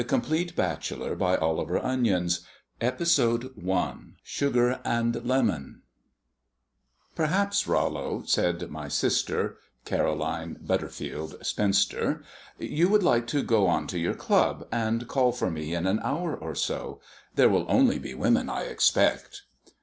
SETTLING 0.01 0.21
DAY 0.21 0.53
179 0.55 0.79
THE 0.97 1.37
COMPLEAT 1.37 1.85
BACHELOR 2.79 3.51
I 3.71 3.97
SUGAR 4.23 4.79
AND 4.83 5.23
LEMON 5.23 5.81
"Perhaps, 7.13 7.67
Rollo," 7.67 8.23
said 8.25 8.71
my 8.71 8.87
sister 8.87 9.57
(Caroline 9.85 10.57
Butterfield, 10.59 11.37
spinster), 11.43 12.23
"you 12.57 12.89
would 12.89 13.03
like 13.03 13.27
to 13.27 13.43
go 13.43 13.67
on 13.67 13.85
to 13.85 13.99
your 13.99 14.15
club, 14.15 14.67
and 14.71 15.07
call 15.07 15.31
for 15.31 15.51
me 15.51 15.75
in 15.75 15.85
an 15.85 15.99
hour 16.03 16.35
or 16.35 16.55
so. 16.55 16.99
There 17.35 17.49
will 17.49 17.67
only 17.69 17.99
be 17.99 18.15
women, 18.15 18.49
I 18.49 18.63
expect." 18.63 19.43